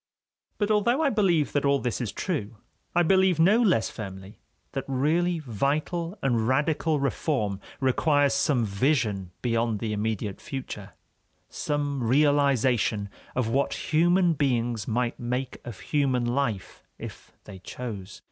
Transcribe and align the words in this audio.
But 0.57 0.71
although 0.71 1.03
I 1.03 1.11
believe 1.11 1.51
that 1.51 1.63
all 1.63 1.77
this 1.77 2.01
is 2.01 2.11
true, 2.11 2.57
I 2.95 3.03
believe 3.03 3.39
no 3.39 3.61
less 3.61 3.91
firmly 3.91 4.39
that 4.71 4.83
really 4.87 5.37
vital 5.37 6.17
and 6.23 6.47
radical 6.47 6.99
reform 6.99 7.59
requires 7.79 8.33
some 8.33 8.65
vision 8.65 9.29
beyond 9.43 9.77
the 9.77 9.93
immediate 9.93 10.41
future, 10.41 10.93
some 11.49 12.01
realization 12.01 13.09
of 13.35 13.49
what 13.49 13.91
human 13.91 14.33
beings 14.33 14.87
might 14.87 15.19
make 15.19 15.61
of 15.63 15.79
human 15.79 16.25
life 16.25 16.83
if 16.97 17.33
they 17.43 17.59
chose. 17.59 18.19